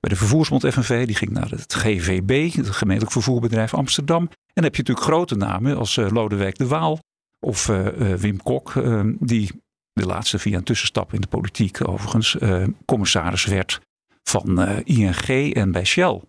bij 0.00 0.10
de 0.10 0.16
Vervoersbond 0.16 0.66
FNV, 0.66 1.06
die 1.06 1.14
ging 1.14 1.30
naar 1.30 1.50
het 1.50 1.74
GVB, 1.74 2.52
het 2.52 2.70
gemeentelijk 2.70 3.12
vervoerbedrijf 3.12 3.74
Amsterdam. 3.74 4.22
En 4.22 4.28
dan 4.54 4.64
heb 4.64 4.74
je 4.74 4.82
natuurlijk 4.82 5.06
grote 5.06 5.34
namen 5.34 5.76
als 5.76 5.96
uh, 5.96 6.10
Lodewijk 6.10 6.58
de 6.58 6.66
Waal 6.66 6.98
of 7.40 7.68
uh, 7.68 7.84
uh, 7.84 8.14
Wim 8.14 8.42
Kok, 8.42 8.72
die 9.20 9.50
de 9.92 10.06
laatste 10.06 10.38
via 10.38 10.56
een 10.56 10.64
tussenstap 10.64 11.14
in 11.14 11.20
de 11.20 11.26
politiek 11.26 11.88
overigens 11.88 12.36
commissaris 12.84 13.44
werd 13.44 13.80
van 14.22 14.68
ING 14.84 15.54
en 15.54 15.72
bij 15.72 15.84
Shell. 15.84 16.20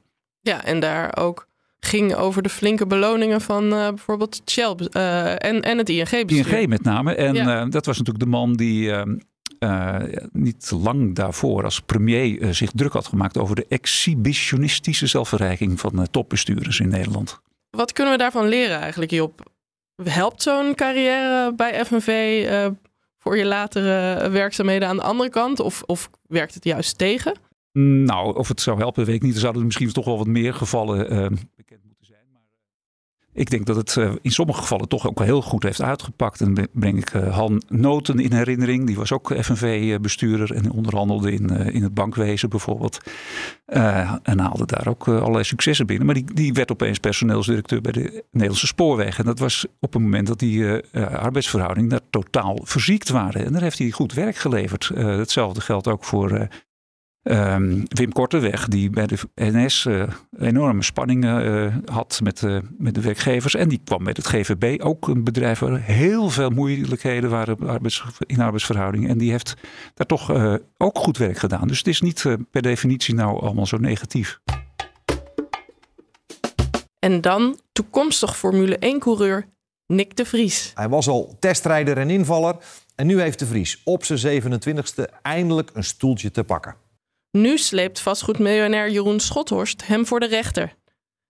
Ja, 0.41 0.63
en 0.63 0.79
daar 0.79 1.17
ook 1.17 1.47
ging 1.79 2.15
over 2.15 2.41
de 2.41 2.49
flinke 2.49 2.87
beloningen 2.87 3.41
van 3.41 3.69
bijvoorbeeld 3.69 4.41
Shell 4.45 4.75
en, 4.75 5.61
en 5.61 5.77
het 5.77 5.89
ING-bestuur. 5.89 6.57
ING 6.57 6.69
met 6.69 6.83
name. 6.83 7.15
En 7.15 7.33
ja. 7.33 7.65
dat 7.65 7.85
was 7.85 7.97
natuurlijk 7.97 8.25
de 8.25 8.31
man 8.31 8.53
die 8.53 8.91
uh, 9.59 9.95
niet 10.31 10.71
lang 10.71 11.15
daarvoor 11.15 11.63
als 11.63 11.79
premier 11.79 12.41
uh, 12.41 12.49
zich 12.49 12.71
druk 12.71 12.93
had 12.93 13.07
gemaakt 13.07 13.37
over 13.37 13.55
de 13.55 13.65
exhibitionistische 13.67 15.07
zelfverrijking 15.07 15.79
van 15.79 15.99
uh, 15.99 16.03
topbestuurders 16.11 16.79
in 16.79 16.89
Nederland. 16.89 17.39
Wat 17.69 17.93
kunnen 17.93 18.13
we 18.13 18.19
daarvan 18.19 18.47
leren 18.47 18.79
eigenlijk, 18.79 19.11
Job? 19.11 19.51
Helpt 20.03 20.41
zo'n 20.41 20.75
carrière 20.75 21.53
bij 21.55 21.85
FNV 21.85 22.47
voor 23.17 23.37
je 23.37 23.45
latere 23.45 24.29
werkzaamheden 24.29 24.87
aan 24.87 24.95
de 24.95 25.03
andere 25.03 25.29
kant? 25.29 25.59
Of, 25.59 25.83
of 25.85 26.09
werkt 26.27 26.53
het 26.53 26.63
juist 26.63 26.97
tegen? 26.97 27.33
Nou, 28.03 28.37
of 28.37 28.47
het 28.47 28.61
zou 28.61 28.77
helpen, 28.77 29.05
weet 29.05 29.15
ik 29.15 29.21
niet. 29.21 29.33
Er 29.33 29.39
zouden 29.39 29.65
misschien 29.65 29.91
toch 29.91 30.05
wel 30.05 30.17
wat 30.17 30.27
meer 30.27 30.53
gevallen 30.53 31.37
bekend 31.55 31.88
ik 33.39 33.49
denk 33.49 33.65
dat 33.65 33.75
het 33.75 33.95
uh, 33.95 34.11
in 34.21 34.31
sommige 34.31 34.61
gevallen 34.61 34.87
toch 34.87 35.07
ook 35.07 35.23
heel 35.23 35.41
goed 35.41 35.63
heeft 35.63 35.81
uitgepakt. 35.81 36.41
En 36.41 36.53
dan 36.53 36.67
breng 36.73 36.97
ik 36.97 37.13
uh, 37.13 37.35
Han 37.35 37.63
Noten 37.67 38.19
in 38.19 38.33
herinnering. 38.33 38.87
Die 38.87 38.95
was 38.95 39.11
ook 39.11 39.33
FNV-bestuurder 39.39 40.55
en 40.55 40.71
onderhandelde 40.71 41.31
in, 41.31 41.49
in 41.49 41.83
het 41.83 41.93
bankwezen 41.93 42.49
bijvoorbeeld. 42.49 42.97
en 44.23 44.39
haalde 44.39 44.65
daar 44.65 44.87
ook 44.87 45.07
allerlei 45.07 45.43
successen 45.43 45.85
binnen. 45.85 46.05
Maar 46.05 46.15
die, 46.15 46.33
die 46.33 46.53
werd 46.53 46.71
opeens 46.71 46.99
personeelsdirecteur 46.99 47.81
bij 47.81 47.91
de 47.91 48.23
Nederlandse 48.31 48.67
Spoorwegen. 48.67 49.17
En 49.17 49.25
dat 49.25 49.39
was 49.39 49.65
op 49.79 49.93
het 49.93 50.01
moment 50.01 50.27
dat 50.27 50.39
die 50.39 50.65
arbeidsverhoudingen 50.93 51.89
daar 51.89 52.09
totaal 52.09 52.59
verziekt 52.63 53.09
waren. 53.09 53.45
En 53.45 53.51
daar 53.51 53.61
heeft 53.61 53.77
hij 53.77 53.91
goed 53.91 54.13
werk 54.13 54.35
geleverd. 54.35 54.91
hetzelfde 54.95 55.61
geldt 55.61 55.87
ook 55.87 56.03
voor 56.03 56.47
Um, 57.23 57.83
Wim 57.87 58.11
Korteweg, 58.11 58.67
die 58.67 58.89
bij 58.89 59.07
de 59.07 59.17
NS 59.35 59.85
uh, 59.85 60.01
eh, 60.01 60.09
enorme 60.39 60.83
spanningen 60.83 61.45
uh, 61.45 61.75
had 61.85 62.19
met, 62.23 62.41
uh, 62.41 62.59
met 62.77 62.95
de 62.95 63.01
werkgevers. 63.01 63.55
En 63.55 63.69
die 63.69 63.81
kwam 63.83 64.03
met 64.03 64.17
het 64.17 64.27
GVB, 64.27 64.81
ook 64.81 65.07
een 65.07 65.23
bedrijf 65.23 65.59
waar 65.59 65.79
heel 65.79 66.29
veel 66.29 66.49
moeilijkheden 66.49 67.29
waren 67.29 67.67
arbeids, 67.67 68.03
in 68.25 68.41
arbeidsverhoudingen. 68.41 69.09
En 69.09 69.17
die 69.17 69.31
heeft 69.31 69.53
daar 69.93 70.07
toch 70.07 70.31
ook 70.77 70.97
goed 70.97 71.17
werk 71.17 71.37
gedaan. 71.37 71.67
Dus 71.67 71.77
het 71.77 71.87
is 71.87 72.01
niet 72.01 72.25
per 72.51 72.61
definitie 72.61 73.15
nou 73.15 73.41
allemaal 73.41 73.65
zo 73.65 73.77
negatief. 73.77 74.39
En 76.99 77.21
dan 77.21 77.59
toekomstig 77.71 78.37
Formule 78.37 78.95
1-coureur 78.95 79.45
Nick 79.85 80.15
de 80.15 80.25
Vries. 80.25 80.71
Hij 80.75 80.89
was 80.89 81.07
al 81.07 81.35
testrijder 81.39 81.97
en 81.97 82.09
invaller. 82.09 82.55
En 82.95 83.07
nu 83.07 83.21
heeft 83.21 83.39
de 83.39 83.45
Vries 83.45 83.81
op 83.83 84.03
zijn 84.05 84.41
27e 84.43 85.19
eindelijk 85.21 85.69
een 85.73 85.83
stoeltje 85.83 86.31
te 86.31 86.43
pakken. 86.43 86.75
Nu 87.31 87.57
sleept 87.57 87.99
vastgoedmiljonair 87.99 88.91
Jeroen 88.91 89.19
Schothorst 89.19 89.87
hem 89.87 90.05
voor 90.05 90.19
de 90.19 90.27
rechter. 90.27 90.75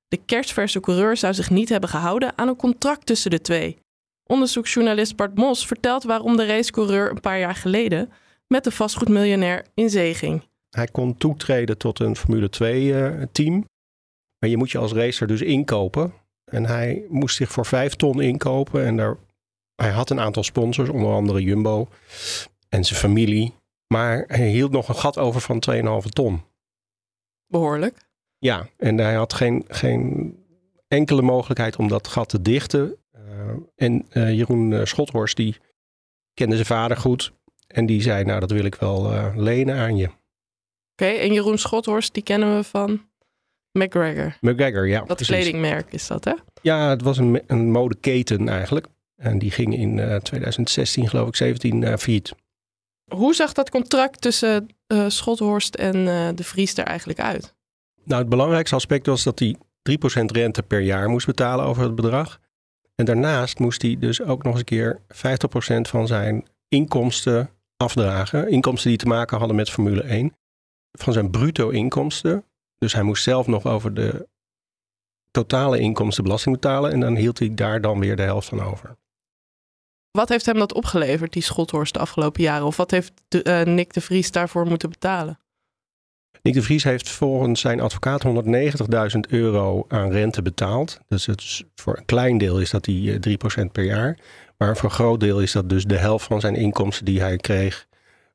De 0.08 0.18
kerstverse 0.26 0.80
coureur 0.80 1.18
zou 1.18 1.34
zich 1.34 1.50
niet 1.50 1.70
hebben 1.70 1.90
gehouden 1.90 2.38
aan 2.38 2.48
een 2.48 2.56
contract 2.56 3.06
tussen 3.06 3.32
de 3.32 3.42
twee. 3.42 3.78
Onderzoeksjournalist 4.24 5.16
Bart 5.16 5.36
Mos 5.36 5.66
vertelt 5.66 6.04
waarom 6.04 6.38
de 6.38 6.46
racecoureur 6.46 7.10
een 7.10 7.20
paar 7.20 7.40
jaar 7.40 7.56
geleden 7.56 8.12
met 8.48 8.64
de 8.64 8.72
vastgoedmiljonair 8.72 9.66
in 9.74 9.90
zee 9.90 10.14
ging. 10.14 10.44
Hij 10.70 10.88
kon 10.88 11.18
toetreden 11.18 11.78
tot 11.78 12.00
een 12.00 12.16
Formule 12.16 12.48
2-team. 12.48 13.56
Eh, 13.56 13.64
maar 14.40 14.50
je 14.50 14.58
moet 14.58 14.72
je 14.72 14.78
als 14.78 14.94
racer 14.94 15.28
dus 15.28 15.42
inkopen. 15.42 16.14
En 16.52 16.66
hij 16.66 17.06
moest 17.10 17.36
zich 17.36 17.52
voor 17.52 17.66
vijf 17.66 17.96
ton 17.96 18.22
inkopen. 18.22 18.86
En 18.86 18.98
daar, 18.98 19.18
hij 19.76 19.92
had 19.92 20.10
een 20.10 20.20
aantal 20.20 20.44
sponsors, 20.44 20.90
onder 20.90 21.12
andere 21.12 21.42
Jumbo 21.42 21.88
en 22.70 22.84
zijn 22.84 23.00
familie. 23.00 23.54
Maar 23.94 24.24
hij 24.28 24.48
hield 24.48 24.72
nog 24.72 24.88
een 24.88 24.96
gat 24.96 25.18
over 25.18 25.42
van 25.42 25.64
2,5 26.04 26.10
ton. 26.10 26.42
Behoorlijk. 27.48 27.98
Ja, 28.38 28.68
en 28.78 28.98
hij 28.98 29.14
had 29.14 29.34
geen, 29.34 29.66
geen 29.68 30.36
enkele 30.88 31.22
mogelijkheid 31.22 31.76
om 31.76 31.88
dat 31.88 32.08
gat 32.08 32.30
te 32.30 32.42
dichten. 32.42 32.96
Uh, 33.16 33.22
en 33.76 34.08
uh, 34.14 34.34
Jeroen 34.34 34.72
uh, 34.72 34.86
Schothorst, 34.86 35.36
die 35.36 35.58
kende 36.34 36.56
zijn 36.56 36.68
vader 36.68 36.98
goed. 36.98 37.34
En 37.68 37.86
die 37.86 38.02
zei, 38.02 38.24
nou 38.24 38.40
dat 38.40 38.52
wil 38.52 38.64
ik 38.64 38.76
wel 38.76 39.32
lenen 39.36 39.76
aan 39.76 39.98
je. 39.98 40.06
Oké, 40.06 40.16
okay, 40.92 41.20
en 41.20 41.34
Jeroen 41.34 41.58
Schothorst, 41.58 42.14
die 42.14 42.24
kennen 42.24 42.56
we 42.56 42.64
van 42.64 43.10
McGregor. 43.72 44.38
McGregor, 44.42 44.88
ja. 44.88 45.00
Dat 45.00 45.16
precies. 45.16 45.36
kledingmerk 45.36 45.94
is 45.94 46.08
dat, 46.08 46.24
hè? 46.24 46.34
Ja, 46.62 46.90
het 46.90 47.02
was 47.02 47.18
een, 47.18 47.42
een 47.48 47.72
modeketen 47.72 48.50
eigenlijk. 48.50 48.88
En 49.16 49.40
die 49.40 49.52
ging 49.52 49.76
in 49.76 50.20
2016, 50.24 51.10
geloof 51.10 51.28
ik, 51.28 51.36
17 51.36 51.82
uh, 51.82 51.96
failliet. 51.96 52.34
Hoe 53.10 53.36
zag 53.36 53.54
dat 53.54 53.70
contract 53.70 54.22
tussen 54.22 54.68
uh, 54.88 55.06
Schothorst 55.08 55.76
en 55.76 55.96
uh, 55.96 56.30
de 56.36 56.44
Vries 56.44 56.78
er 56.78 56.86
eigenlijk 56.86 57.20
uit? 57.20 57.56
Nou, 58.04 58.22
het 58.22 58.30
belangrijkste 58.30 58.76
aspect 58.76 59.06
was 59.06 59.24
dat 59.24 59.40
hij 59.40 59.56
3% 59.92 60.26
rente 60.26 60.64
per 60.64 60.80
jaar 60.80 61.10
moest 61.10 61.26
betalen 61.26 61.66
over 61.66 61.84
het 61.84 61.96
bedrag. 61.96 62.40
En 62.96 63.06
daarnaast 63.06 63.60
moest 63.60 63.82
hij 63.82 63.96
dus 64.00 64.22
ook 64.22 64.44
nog 64.44 64.52
eens 64.52 64.60
een 64.60 64.66
keer 64.66 65.02
50% 65.88 65.90
van 65.90 66.08
zijn 66.08 66.48
inkomsten 66.68 67.50
afdragen. 67.78 68.50
Inkomsten 68.50 68.90
die 68.90 69.00
te 69.00 69.08
maken 69.08 69.38
hadden 69.38 69.56
met 69.56 69.70
Formule 69.70 70.02
1. 70.02 70.36
Van 70.92 71.14
zijn 71.14 71.30
bruto 71.30 71.70
inkomsten. 71.70 72.44
Dus 72.78 72.94
hij 72.94 73.04
moest 73.04 73.24
zelf 73.24 73.48
nog 73.48 73.66
over 73.66 73.94
de 73.94 74.28
totale 75.32 75.80
inkomsten 75.80 76.24
belasting 76.24 76.56
betalen. 76.56 76.92
En 76.92 77.00
dan 77.00 77.16
hield 77.16 77.40
hij 77.40 77.54
daar 77.54 77.82
dan 77.82 78.00
weer 78.00 78.16
de 78.16 78.22
helft 78.22 78.48
van 78.48 78.62
over. 78.62 78.98
Wat 80.12 80.30
heeft 80.30 80.46
hem 80.46 80.58
dat 80.58 80.74
opgeleverd, 80.74 81.34
die 81.34 81.42
Schothorst, 81.42 81.94
de 81.94 82.00
afgelopen 82.00 82.44
jaren? 82.44 82.66
Of 82.66 82.78
wat 82.78 82.92
heeft 82.92 83.14
de, 83.28 83.44
uh, 83.44 83.74
Nick 83.74 83.94
de 83.94 84.02
Vries 84.02 84.32
daarvoor 84.32 84.66
moeten 84.66 84.90
betalen? 84.90 85.40
Nick 86.42 86.54
de 86.54 86.62
Vries 86.62 86.84
heeft 86.84 87.10
volgens 87.10 87.60
zijn 87.60 87.80
advocaat 87.80 88.24
190.000 88.24 89.20
euro 89.30 89.86
aan 89.88 90.12
rente 90.12 90.42
betaald. 90.42 91.00
Dus 91.08 91.26
het 91.26 91.66
voor 91.76 91.98
een 91.98 92.06
klein 92.06 92.38
deel 92.38 92.60
is 92.60 92.70
dat 92.70 92.84
die 92.84 93.20
3% 93.20 93.66
eh, 93.66 93.72
per 93.72 93.84
jaar. 93.84 94.18
Maar 94.58 94.78
voor 94.78 94.90
een 94.90 94.96
groot 94.96 95.20
deel 95.20 95.40
is 95.40 95.52
dat 95.52 95.70
dus 95.70 95.86
de 95.86 95.98
helft 95.98 96.26
van 96.26 96.40
zijn 96.40 96.56
inkomsten 96.56 97.06
die 97.06 97.22
hij 97.22 97.38
kreeg 97.38 97.88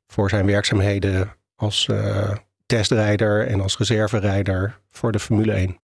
voor 0.07 0.29
zijn 0.29 0.45
werkzaamheden 0.45 1.35
als 1.55 1.87
uh, 1.91 2.31
testrijder 2.65 3.47
en 3.47 3.61
als 3.61 3.77
reserverijder 3.77 4.79
voor 4.89 5.11
de 5.11 5.19
Formule 5.19 5.51
1. 5.51 5.79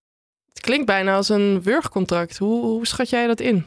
Het 0.49 0.59
klinkt 0.59 0.85
bijna 0.85 1.15
als 1.15 1.29
een 1.29 1.61
wurgcontract. 1.61 2.37
Hoe, 2.37 2.65
hoe 2.65 2.87
schat 2.87 3.09
jij 3.09 3.27
dat 3.27 3.39
in? 3.39 3.65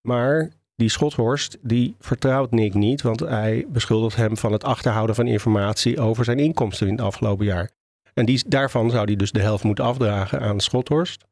Maar 0.00 0.50
die 0.76 0.88
Schothorst, 0.88 1.58
die 1.62 1.94
vertrouwt 1.98 2.50
Nick 2.50 2.74
niet, 2.74 3.02
want 3.02 3.20
hij 3.20 3.66
beschuldigt 3.68 4.16
hem 4.16 4.36
van 4.36 4.52
het 4.52 4.64
achterhouden 4.64 5.14
van 5.14 5.26
informatie 5.26 6.00
over 6.00 6.24
zijn 6.24 6.38
inkomsten 6.38 6.86
in 6.86 6.92
het 6.92 7.04
afgelopen 7.04 7.46
jaar. 7.46 7.70
En 8.14 8.26
die, 8.26 8.44
daarvan 8.46 8.90
zou 8.90 9.04
hij 9.04 9.16
dus 9.16 9.32
de 9.32 9.40
helft 9.40 9.64
moeten 9.64 9.84
afdragen 9.84 10.40
aan 10.40 10.60
Schothorst. 10.60 11.24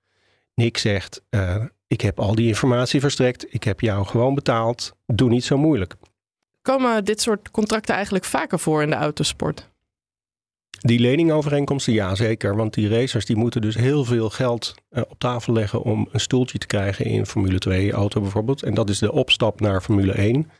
Nick 0.54 0.78
zegt, 0.78 1.22
uh, 1.30 1.64
ik 1.86 2.00
heb 2.00 2.20
al 2.20 2.34
die 2.34 2.46
informatie 2.46 3.00
verstrekt, 3.00 3.54
ik 3.54 3.64
heb 3.64 3.80
jou 3.80 4.06
gewoon 4.06 4.34
betaald, 4.34 4.92
doe 5.06 5.28
niet 5.28 5.44
zo 5.44 5.58
moeilijk. 5.58 5.94
Komen 6.62 7.04
dit 7.04 7.20
soort 7.20 7.50
contracten 7.50 7.94
eigenlijk 7.94 8.24
vaker 8.24 8.58
voor 8.58 8.82
in 8.82 8.90
de 8.90 8.96
autosport? 8.96 9.70
Die 10.82 10.98
leningovereenkomsten, 10.98 11.92
ja 11.92 12.14
zeker. 12.14 12.56
Want 12.56 12.74
die 12.74 12.88
racers 12.88 13.24
die 13.24 13.36
moeten 13.36 13.60
dus 13.60 13.74
heel 13.74 14.04
veel 14.04 14.30
geld 14.30 14.74
uh, 14.90 15.02
op 15.08 15.18
tafel 15.18 15.52
leggen 15.52 15.82
om 15.82 16.08
een 16.12 16.20
stoeltje 16.20 16.58
te 16.58 16.66
krijgen 16.66 17.04
in 17.04 17.26
Formule 17.26 17.58
2 17.58 17.92
auto 17.92 18.20
bijvoorbeeld. 18.20 18.62
En 18.62 18.74
dat 18.74 18.88
is 18.88 18.98
de 18.98 19.12
opstap 19.12 19.60
naar 19.60 19.80
Formule 19.80 20.12
1. 20.12 20.50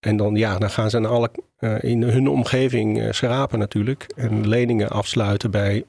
En 0.00 0.16
dan, 0.16 0.34
ja, 0.34 0.58
dan 0.58 0.70
gaan 0.70 0.90
ze 0.90 0.96
aan 0.96 1.06
alle, 1.06 1.30
uh, 1.60 1.82
in 1.82 2.02
hun 2.02 2.28
omgeving 2.28 2.98
uh, 2.98 3.12
schrapen 3.12 3.58
natuurlijk. 3.58 4.12
En 4.16 4.48
leningen 4.48 4.90
afsluiten 4.90 5.50
bij 5.50 5.84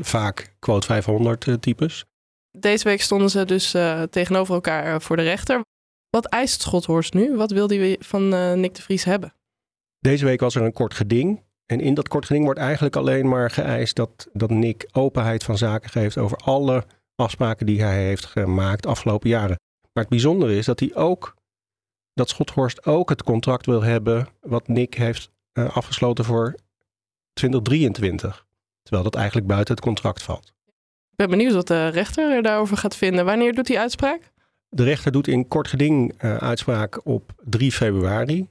vaak 0.00 0.54
quote 0.58 0.86
500 0.86 1.56
types. 1.60 2.04
Deze 2.50 2.84
week 2.84 3.02
stonden 3.02 3.30
ze 3.30 3.44
dus 3.44 3.76
tegenover 4.10 4.54
elkaar 4.54 5.02
voor 5.02 5.16
de 5.16 5.22
rechter. 5.22 5.60
Wat 6.10 6.26
eist 6.26 6.62
Schothorst 6.62 7.14
nu? 7.14 7.36
Wat 7.36 7.50
wil 7.50 7.68
hij 7.68 7.96
van 8.00 8.28
Nick 8.60 8.74
de 8.74 8.82
Vries 8.82 9.04
hebben? 9.04 9.34
Deze 9.98 10.24
week 10.24 10.40
was 10.40 10.54
er 10.54 10.62
een 10.62 10.72
kort 10.72 10.94
geding. 10.94 11.40
En 11.70 11.80
in 11.80 11.94
dat 11.94 12.08
kort 12.08 12.26
geding 12.26 12.44
wordt 12.44 12.60
eigenlijk 12.60 12.96
alleen 12.96 13.28
maar 13.28 13.50
geëist 13.50 13.96
dat, 13.96 14.28
dat 14.32 14.50
Nick 14.50 14.88
openheid 14.92 15.44
van 15.44 15.58
zaken 15.58 15.90
geeft 15.90 16.18
over 16.18 16.36
alle 16.36 16.84
afspraken 17.14 17.66
die 17.66 17.82
hij 17.82 18.04
heeft 18.04 18.24
gemaakt 18.24 18.86
afgelopen 18.86 19.28
jaren. 19.28 19.58
Maar 19.92 20.02
het 20.02 20.08
bijzondere 20.08 20.56
is 20.56 20.66
dat 20.66 20.80
hij 20.80 20.94
ook, 20.94 21.34
dat 22.14 22.28
Schothorst 22.28 22.86
ook 22.86 23.08
het 23.08 23.22
contract 23.22 23.66
wil 23.66 23.82
hebben 23.82 24.28
wat 24.40 24.68
Nick 24.68 24.94
heeft 24.94 25.30
uh, 25.52 25.76
afgesloten 25.76 26.24
voor 26.24 26.54
2023. 27.32 28.46
Terwijl 28.82 29.04
dat 29.04 29.14
eigenlijk 29.14 29.46
buiten 29.46 29.74
het 29.74 29.84
contract 29.84 30.22
valt. 30.22 30.52
Ik 31.10 31.16
ben 31.16 31.30
benieuwd 31.30 31.52
wat 31.52 31.66
de 31.66 31.88
rechter 31.88 32.32
er 32.32 32.42
daarover 32.42 32.76
gaat 32.76 32.96
vinden. 32.96 33.24
Wanneer 33.24 33.54
doet 33.54 33.68
hij 33.68 33.78
uitspraak? 33.78 34.32
De 34.68 34.84
rechter 34.84 35.12
doet 35.12 35.28
in 35.28 35.48
kort 35.48 35.68
geding 35.68 36.22
uh, 36.22 36.36
uitspraak 36.36 37.06
op 37.06 37.32
3 37.44 37.72
februari. 37.72 38.48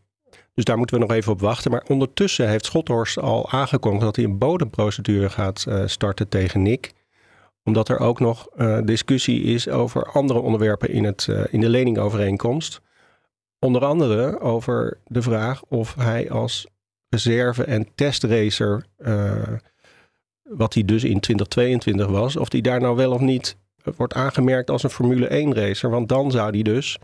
Dus 0.59 0.67
daar 0.67 0.77
moeten 0.77 0.99
we 0.99 1.05
nog 1.05 1.15
even 1.15 1.31
op 1.31 1.41
wachten. 1.41 1.71
Maar 1.71 1.83
ondertussen 1.87 2.49
heeft 2.49 2.65
Schothorst 2.65 3.19
al 3.19 3.51
aangekondigd 3.51 4.03
dat 4.03 4.15
hij 4.15 4.25
een 4.25 4.37
bodemprocedure 4.37 5.29
gaat 5.29 5.65
uh, 5.67 5.83
starten 5.85 6.29
tegen 6.29 6.61
Nick. 6.61 6.93
Omdat 7.63 7.89
er 7.89 7.99
ook 7.99 8.19
nog 8.19 8.47
uh, 8.57 8.79
discussie 8.83 9.43
is 9.43 9.69
over 9.69 10.05
andere 10.11 10.39
onderwerpen 10.39 10.89
in, 10.89 11.03
het, 11.03 11.27
uh, 11.29 11.43
in 11.49 11.59
de 11.59 11.69
leningovereenkomst. 11.69 12.81
Onder 13.59 13.85
andere 13.85 14.39
over 14.39 14.99
de 15.05 15.21
vraag 15.21 15.63
of 15.63 15.95
hij 15.95 16.31
als 16.31 16.67
reserve 17.09 17.63
en 17.63 17.87
testracer, 17.95 18.85
wat 20.43 20.73
hij 20.73 20.83
dus 20.83 21.03
in 21.03 21.19
2022 21.19 22.07
was, 22.07 22.35
of 22.35 22.49
die 22.49 22.61
daar 22.61 22.81
nou 22.81 22.95
wel 22.95 23.11
of 23.11 23.19
niet 23.19 23.57
wordt 23.95 24.13
aangemerkt 24.13 24.69
als 24.69 24.83
een 24.83 24.89
Formule 24.89 25.27
1 25.27 25.53
racer. 25.53 25.89
Want 25.89 26.09
dan 26.09 26.31
zou 26.31 26.51
die 26.51 26.63
dus 26.63 26.97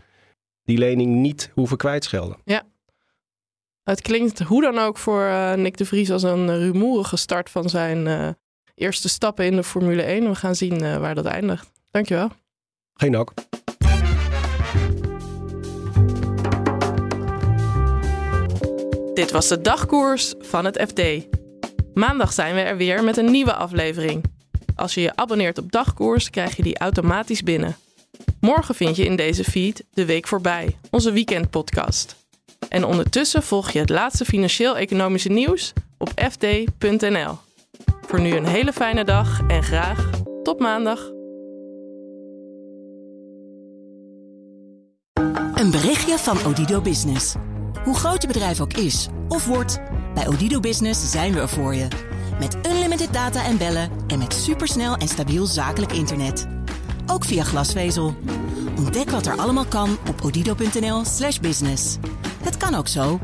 die 0.64 0.78
lening 0.78 1.14
niet 1.14 1.50
hoeven 1.54 1.76
kwijtschelden. 1.76 2.36
Ja. 2.44 2.62
Het 3.86 4.02
klinkt 4.02 4.38
hoe 4.40 4.62
dan 4.62 4.78
ook 4.78 4.98
voor 4.98 5.22
uh, 5.22 5.52
Nick 5.52 5.76
de 5.76 5.84
Vries 5.84 6.10
als 6.10 6.22
een 6.22 6.58
rumoerige 6.58 7.16
start 7.16 7.50
van 7.50 7.68
zijn 7.68 8.06
uh, 8.06 8.28
eerste 8.74 9.08
stappen 9.08 9.44
in 9.44 9.56
de 9.56 9.62
Formule 9.62 10.02
1. 10.02 10.28
We 10.28 10.34
gaan 10.34 10.54
zien 10.54 10.82
uh, 10.82 10.96
waar 10.96 11.14
dat 11.14 11.24
eindigt. 11.24 11.70
Dankjewel. 11.90 12.30
Geen 12.94 13.12
dank. 13.12 13.32
Dit 19.14 19.30
was 19.30 19.48
de 19.48 19.60
dagkoers 19.60 20.34
van 20.38 20.64
het 20.64 20.84
FD. 20.88 21.26
Maandag 21.94 22.32
zijn 22.32 22.54
we 22.54 22.60
er 22.60 22.76
weer 22.76 23.04
met 23.04 23.16
een 23.16 23.30
nieuwe 23.30 23.54
aflevering. 23.54 24.24
Als 24.74 24.94
je 24.94 25.00
je 25.00 25.16
abonneert 25.16 25.58
op 25.58 25.72
dagkoers, 25.72 26.30
krijg 26.30 26.56
je 26.56 26.62
die 26.62 26.78
automatisch 26.78 27.42
binnen. 27.42 27.76
Morgen 28.40 28.74
vind 28.74 28.96
je 28.96 29.04
in 29.04 29.16
deze 29.16 29.44
feed 29.44 29.84
De 29.90 30.04
Week 30.04 30.26
Voorbij, 30.26 30.76
onze 30.90 31.12
weekendpodcast. 31.12 32.15
En 32.68 32.84
ondertussen 32.84 33.42
volg 33.42 33.70
je 33.70 33.78
het 33.78 33.90
laatste 33.90 34.24
financieel-economische 34.24 35.28
nieuws 35.28 35.72
op 35.98 36.12
fd.nl. 36.30 37.38
Voor 38.06 38.20
nu 38.20 38.36
een 38.36 38.46
hele 38.46 38.72
fijne 38.72 39.04
dag 39.04 39.40
en 39.48 39.62
graag 39.62 40.10
tot 40.42 40.60
maandag. 40.60 41.10
Een 45.54 45.70
berichtje 45.70 46.18
van 46.18 46.44
Odido 46.44 46.80
Business. 46.80 47.34
Hoe 47.84 47.94
groot 47.94 48.22
je 48.22 48.28
bedrijf 48.28 48.60
ook 48.60 48.72
is 48.72 49.08
of 49.28 49.46
wordt, 49.46 49.80
bij 50.14 50.28
Odido 50.28 50.60
Business 50.60 51.10
zijn 51.10 51.32
we 51.32 51.40
er 51.40 51.48
voor 51.48 51.74
je. 51.74 51.88
Met 52.38 52.56
unlimited 52.66 53.12
data 53.12 53.44
en 53.44 53.58
bellen 53.58 53.90
en 54.06 54.18
met 54.18 54.32
supersnel 54.34 54.96
en 54.96 55.08
stabiel 55.08 55.46
zakelijk 55.46 55.92
internet. 55.92 56.46
Ook 57.06 57.24
via 57.24 57.44
glasvezel. 57.44 58.14
Ontdek 58.76 59.10
wat 59.10 59.26
er 59.26 59.36
allemaal 59.36 59.66
kan 59.66 59.98
op 60.08 60.24
odido.nl/slash 60.24 61.38
business. 61.38 61.96
Het 62.46 62.56
kan 62.56 62.74
ook 62.74 62.88
zo. 62.88 63.18